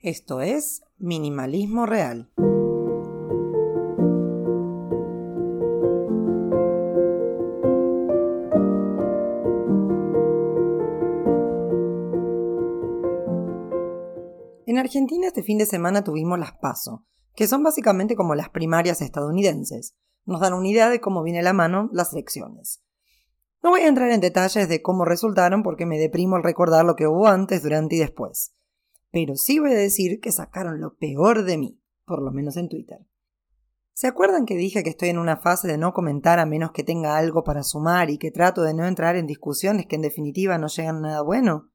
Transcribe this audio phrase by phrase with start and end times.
[0.00, 2.30] Esto es Minimalismo Real.
[14.66, 17.04] En Argentina este fin de semana tuvimos las PASO,
[17.34, 19.96] que son básicamente como las primarias estadounidenses.
[20.24, 22.84] Nos dan una idea de cómo viene la mano las elecciones.
[23.64, 26.94] No voy a entrar en detalles de cómo resultaron porque me deprimo al recordar lo
[26.94, 28.54] que hubo antes, durante y después
[29.10, 32.68] pero sí voy a decir que sacaron lo peor de mí, por lo menos en
[32.68, 33.06] Twitter.
[33.92, 36.84] ¿Se acuerdan que dije que estoy en una fase de no comentar a menos que
[36.84, 40.56] tenga algo para sumar y que trato de no entrar en discusiones que en definitiva
[40.56, 41.72] no llegan a nada bueno?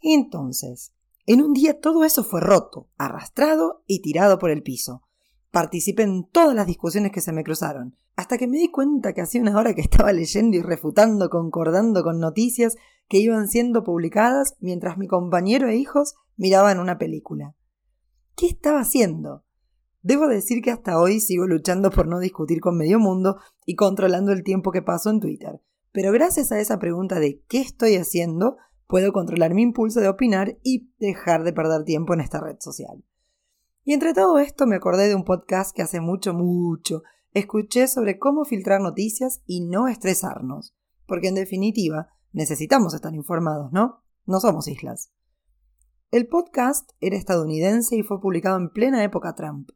[0.00, 0.94] Entonces,
[1.26, 5.02] en un día todo eso fue roto, arrastrado y tirado por el piso.
[5.52, 9.20] Participé en todas las discusiones que se me cruzaron, hasta que me di cuenta que
[9.20, 14.56] hacía una hora que estaba leyendo y refutando, concordando con noticias que iban siendo publicadas
[14.60, 17.54] mientras mi compañero e hijos miraban una película.
[18.34, 19.44] ¿Qué estaba haciendo?
[20.00, 23.36] Debo decir que hasta hoy sigo luchando por no discutir con medio mundo
[23.66, 25.60] y controlando el tiempo que paso en Twitter,
[25.92, 28.56] pero gracias a esa pregunta de ¿qué estoy haciendo?
[28.92, 33.02] puedo controlar mi impulso de opinar y dejar de perder tiempo en esta red social.
[33.84, 37.02] Y entre todo esto me acordé de un podcast que hace mucho, mucho
[37.32, 40.74] escuché sobre cómo filtrar noticias y no estresarnos,
[41.06, 44.02] porque en definitiva necesitamos estar informados, ¿no?
[44.26, 45.10] No somos islas.
[46.10, 49.70] El podcast era estadounidense y fue publicado en plena época Trump,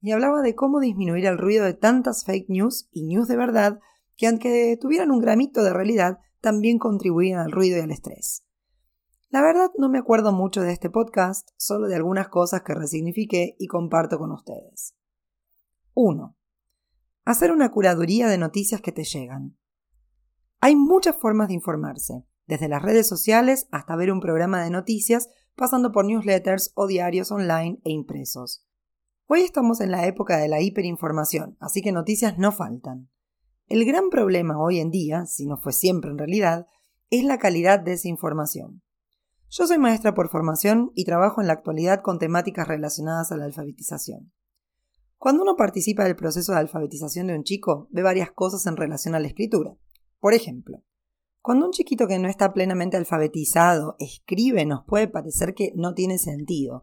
[0.00, 3.80] y hablaba de cómo disminuir el ruido de tantas fake news y news de verdad
[4.16, 8.44] que aunque tuvieran un gramito de realidad, también contribuían al ruido y al estrés.
[9.30, 13.56] La verdad no me acuerdo mucho de este podcast, solo de algunas cosas que resignifiqué
[13.58, 14.94] y comparto con ustedes.
[15.92, 16.34] 1.
[17.26, 19.58] Hacer una curaduría de noticias que te llegan.
[20.60, 25.28] Hay muchas formas de informarse, desde las redes sociales hasta ver un programa de noticias,
[25.54, 28.64] pasando por newsletters o diarios online e impresos.
[29.26, 33.10] Hoy estamos en la época de la hiperinformación, así que noticias no faltan.
[33.66, 36.66] El gran problema hoy en día, si no fue siempre en realidad,
[37.10, 38.80] es la calidad de esa información.
[39.50, 43.46] Yo soy maestra por formación y trabajo en la actualidad con temáticas relacionadas a la
[43.46, 44.30] alfabetización.
[45.16, 49.14] Cuando uno participa del proceso de alfabetización de un chico, ve varias cosas en relación
[49.14, 49.74] a la escritura.
[50.20, 50.82] Por ejemplo,
[51.40, 56.18] cuando un chiquito que no está plenamente alfabetizado escribe, nos puede parecer que no tiene
[56.18, 56.82] sentido,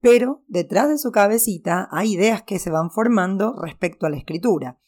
[0.00, 4.78] pero detrás de su cabecita hay ideas que se van formando respecto a la escritura.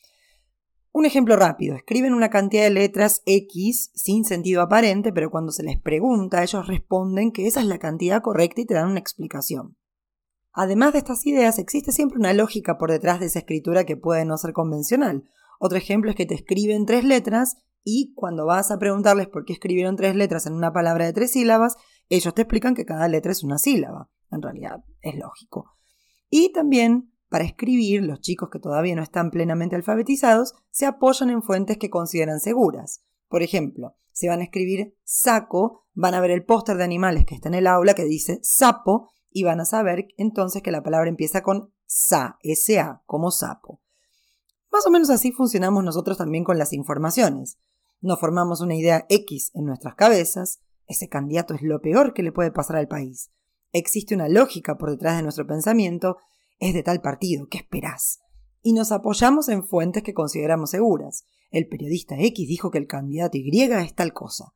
[0.96, 5.62] Un ejemplo rápido, escriben una cantidad de letras X sin sentido aparente, pero cuando se
[5.62, 9.76] les pregunta, ellos responden que esa es la cantidad correcta y te dan una explicación.
[10.54, 14.24] Además de estas ideas, existe siempre una lógica por detrás de esa escritura que puede
[14.24, 15.24] no ser convencional.
[15.60, 19.52] Otro ejemplo es que te escriben tres letras y cuando vas a preguntarles por qué
[19.52, 21.76] escribieron tres letras en una palabra de tres sílabas,
[22.08, 24.08] ellos te explican que cada letra es una sílaba.
[24.30, 25.74] En realidad es lógico.
[26.30, 31.42] Y también para escribir, los chicos que todavía no están plenamente alfabetizados se apoyan en
[31.42, 33.02] fuentes que consideran seguras.
[33.28, 37.34] Por ejemplo, si van a escribir saco, van a ver el póster de animales que
[37.34, 41.08] está en el aula que dice sapo y van a saber entonces que la palabra
[41.08, 43.82] empieza con sa, S-A, como sapo.
[44.70, 47.58] Más o menos así funcionamos nosotros también con las informaciones.
[48.00, 52.32] Nos formamos una idea X en nuestras cabezas, ese candidato es lo peor que le
[52.32, 53.30] puede pasar al país.
[53.72, 56.18] Existe una lógica por detrás de nuestro pensamiento
[56.58, 58.20] es de tal partido, ¿qué esperás?
[58.62, 61.26] Y nos apoyamos en fuentes que consideramos seguras.
[61.50, 64.52] El periodista X dijo que el candidato Y es tal cosa.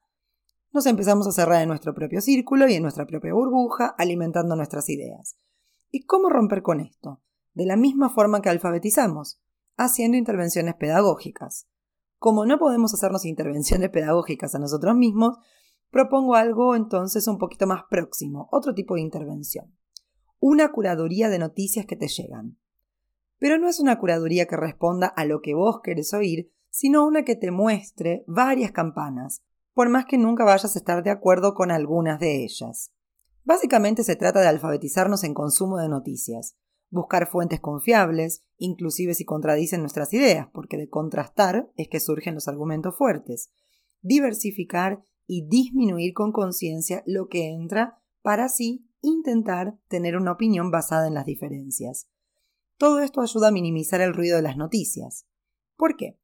[0.72, 4.88] Nos empezamos a cerrar en nuestro propio círculo y en nuestra propia burbuja, alimentando nuestras
[4.88, 5.36] ideas.
[5.90, 7.22] ¿Y cómo romper con esto?
[7.54, 9.40] De la misma forma que alfabetizamos,
[9.76, 11.68] haciendo intervenciones pedagógicas.
[12.18, 15.38] Como no podemos hacernos intervenciones pedagógicas a nosotros mismos,
[15.90, 19.79] propongo algo entonces un poquito más próximo, otro tipo de intervención
[20.40, 22.58] una curaduría de noticias que te llegan.
[23.38, 27.24] Pero no es una curaduría que responda a lo que vos querés oír, sino una
[27.24, 29.42] que te muestre varias campanas,
[29.74, 32.92] por más que nunca vayas a estar de acuerdo con algunas de ellas.
[33.44, 36.56] Básicamente se trata de alfabetizarnos en consumo de noticias,
[36.90, 42.48] buscar fuentes confiables, inclusive si contradicen nuestras ideas, porque de contrastar es que surgen los
[42.48, 43.50] argumentos fuertes,
[44.02, 51.06] diversificar y disminuir con conciencia lo que entra para así intentar tener una opinión basada
[51.06, 52.08] en las diferencias.
[52.76, 55.26] Todo esto ayuda a minimizar el ruido de las noticias.
[55.76, 56.18] ¿Por qué?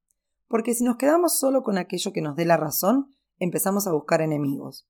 [0.49, 4.23] Porque si nos quedamos solo con aquello que nos dé la razón, empezamos a buscar
[4.23, 4.89] enemigos.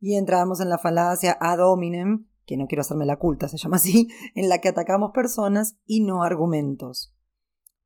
[0.00, 3.76] Y entramos en la falacia ad hominem, que no quiero hacerme la culta, se llama
[3.76, 7.14] así, en la que atacamos personas y no argumentos.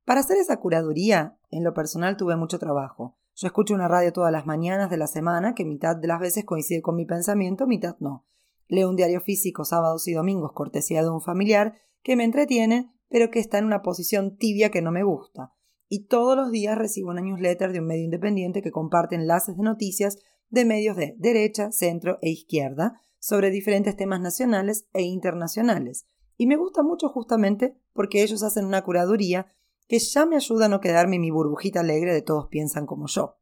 [0.05, 3.17] Para hacer esa curaduría, en lo personal tuve mucho trabajo.
[3.35, 6.45] Yo escucho una radio todas las mañanas de la semana que mitad de las veces
[6.45, 8.25] coincide con mi pensamiento, mitad no.
[8.67, 13.29] Leo un diario físico sábados y domingos cortesía de un familiar que me entretiene, pero
[13.29, 15.53] que está en una posición tibia que no me gusta.
[15.87, 19.63] Y todos los días recibo una newsletter de un medio independiente que comparte enlaces de
[19.63, 20.17] noticias
[20.49, 26.07] de medios de derecha, centro e izquierda sobre diferentes temas nacionales e internacionales.
[26.37, 29.47] Y me gusta mucho justamente porque ellos hacen una curaduría
[29.87, 33.07] que ya me ayuda a no quedarme en mi burbujita alegre de todos piensan como
[33.07, 33.37] yo.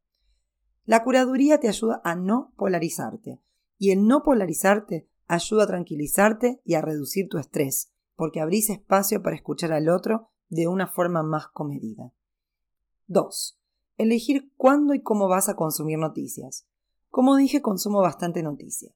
[0.85, 3.41] La curaduría te ayuda a no polarizarte,
[3.77, 9.21] y el no polarizarte ayuda a tranquilizarte y a reducir tu estrés, porque abrís espacio
[9.21, 12.13] para escuchar al otro de una forma más comedida.
[13.07, 13.59] 2.
[13.97, 16.67] Elegir cuándo y cómo vas a consumir noticias.
[17.09, 18.91] Como dije, consumo bastante noticia.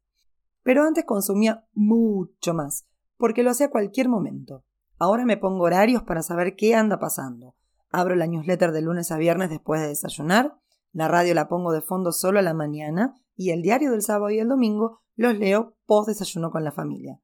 [0.63, 2.87] Pero antes consumía mucho más,
[3.17, 4.63] porque lo hacía a cualquier momento.
[4.99, 7.55] Ahora me pongo horarios para saber qué anda pasando.
[7.89, 10.59] Abro la newsletter de lunes a viernes después de desayunar,
[10.93, 14.29] la radio la pongo de fondo solo a la mañana y el diario del sábado
[14.31, 17.19] y el domingo los leo post desayuno con la familia.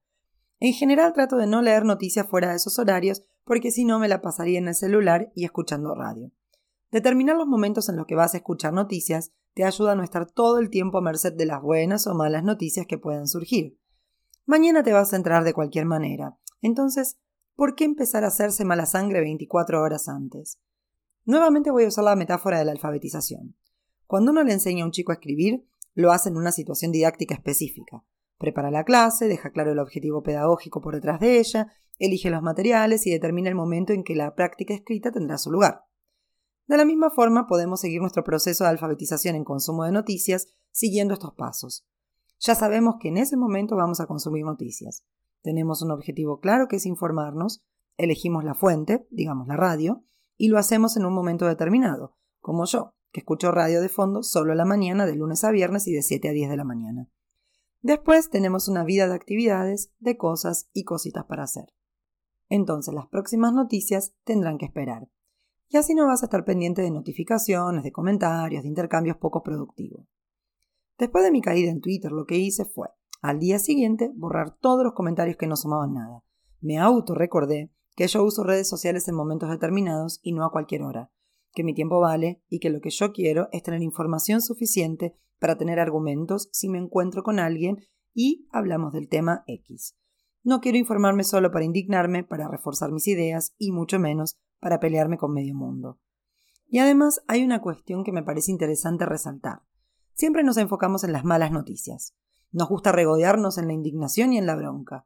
[0.59, 4.07] En general trato de no leer noticias fuera de esos horarios porque si no me
[4.07, 6.31] la pasaría en el celular y escuchando radio.
[6.91, 10.29] Determinar los momentos en los que vas a escuchar noticias te ayuda a no estar
[10.29, 13.77] todo el tiempo a merced de las buenas o malas noticias que puedan surgir.
[14.45, 16.37] Mañana te vas a entrar de cualquier manera.
[16.61, 17.17] Entonces,
[17.55, 20.59] ¿por qué empezar a hacerse mala sangre 24 horas antes?
[21.25, 23.55] Nuevamente voy a usar la metáfora de la alfabetización.
[24.07, 27.33] Cuando uno le enseña a un chico a escribir, lo hace en una situación didáctica
[27.33, 28.03] específica.
[28.37, 33.07] Prepara la clase, deja claro el objetivo pedagógico por detrás de ella, elige los materiales
[33.07, 35.85] y determina el momento en que la práctica escrita tendrá su lugar.
[36.67, 41.13] De la misma forma, podemos seguir nuestro proceso de alfabetización en consumo de noticias siguiendo
[41.13, 41.87] estos pasos.
[42.39, 45.05] Ya sabemos que en ese momento vamos a consumir noticias.
[45.41, 47.63] Tenemos un objetivo claro que es informarnos,
[47.97, 50.03] elegimos la fuente, digamos la radio,
[50.43, 54.51] y lo hacemos en un momento determinado, como yo, que escucho radio de fondo solo
[54.51, 57.09] a la mañana de lunes a viernes y de 7 a 10 de la mañana.
[57.81, 61.73] Después tenemos una vida de actividades, de cosas y cositas para hacer.
[62.49, 65.07] Entonces las próximas noticias tendrán que esperar.
[65.69, 70.05] Y así no vas a estar pendiente de notificaciones, de comentarios, de intercambios poco productivos.
[70.97, 72.89] Después de mi caída en Twitter, lo que hice fue,
[73.21, 76.21] al día siguiente, borrar todos los comentarios que no sumaban nada.
[76.59, 80.83] Me auto recordé que yo uso redes sociales en momentos determinados y no a cualquier
[80.83, 81.11] hora,
[81.53, 85.57] que mi tiempo vale y que lo que yo quiero es tener información suficiente para
[85.57, 87.77] tener argumentos si me encuentro con alguien
[88.13, 89.95] y hablamos del tema X.
[90.43, 95.17] No quiero informarme solo para indignarme, para reforzar mis ideas y mucho menos para pelearme
[95.17, 95.99] con medio mundo.
[96.67, 99.61] Y además hay una cuestión que me parece interesante resaltar.
[100.13, 102.15] Siempre nos enfocamos en las malas noticias.
[102.51, 105.05] Nos gusta regodearnos en la indignación y en la bronca.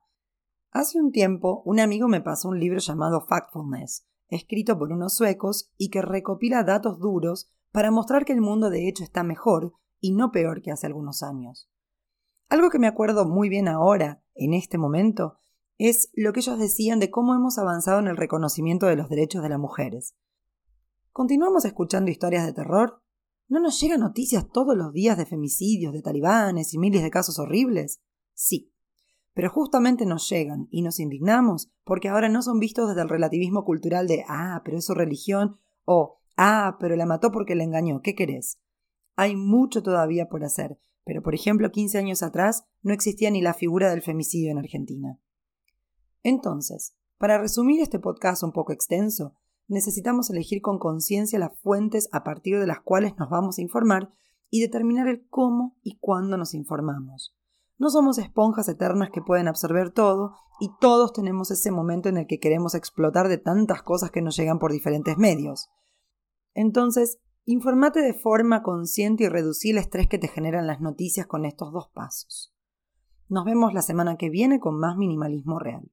[0.71, 5.71] Hace un tiempo un amigo me pasó un libro llamado Factfulness, escrito por unos suecos
[5.77, 10.11] y que recopila datos duros para mostrar que el mundo de hecho está mejor y
[10.11, 11.69] no peor que hace algunos años.
[12.49, 15.37] Algo que me acuerdo muy bien ahora, en este momento,
[15.77, 19.43] es lo que ellos decían de cómo hemos avanzado en el reconocimiento de los derechos
[19.43, 20.15] de las mujeres.
[21.11, 23.01] ¿Continuamos escuchando historias de terror?
[23.47, 27.39] ¿No nos llegan noticias todos los días de femicidios, de talibanes y miles de casos
[27.39, 28.01] horribles?
[28.33, 28.71] Sí.
[29.37, 33.65] Pero justamente nos llegan y nos indignamos porque ahora no son vistos desde el relativismo
[33.65, 38.01] cultural de ah, pero es su religión o ah, pero la mató porque la engañó,
[38.01, 38.59] ¿qué querés?
[39.15, 43.53] Hay mucho todavía por hacer, pero por ejemplo 15 años atrás no existía ni la
[43.53, 45.19] figura del femicidio en Argentina.
[46.23, 49.35] Entonces, para resumir este podcast un poco extenso,
[49.67, 54.09] necesitamos elegir con conciencia las fuentes a partir de las cuales nos vamos a informar
[54.49, 57.36] y determinar el cómo y cuándo nos informamos.
[57.77, 62.27] No somos esponjas eternas que pueden absorber todo y todos tenemos ese momento en el
[62.27, 65.69] que queremos explotar de tantas cosas que nos llegan por diferentes medios.
[66.53, 71.45] Entonces, informate de forma consciente y reducir el estrés que te generan las noticias con
[71.45, 72.53] estos dos pasos.
[73.29, 75.91] Nos vemos la semana que viene con más minimalismo real.